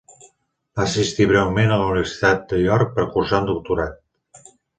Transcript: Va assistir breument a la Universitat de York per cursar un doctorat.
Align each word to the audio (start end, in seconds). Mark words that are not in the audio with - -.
Va 0.77 0.85
assistir 0.85 1.27
breument 1.31 1.73
a 1.75 1.77
la 1.81 1.89
Universitat 1.91 2.41
de 2.55 2.63
York 2.63 2.97
per 2.97 3.07
cursar 3.19 3.43
un 3.45 3.53
doctorat. 3.53 4.43